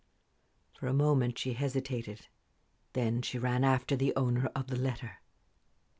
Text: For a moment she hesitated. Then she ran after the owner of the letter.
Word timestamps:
For 0.73 0.87
a 0.87 0.95
moment 0.95 1.37
she 1.37 1.53
hesitated. 1.53 2.25
Then 2.93 3.21
she 3.21 3.37
ran 3.37 3.63
after 3.63 3.95
the 3.95 4.15
owner 4.15 4.49
of 4.55 4.65
the 4.65 4.75
letter. 4.75 5.19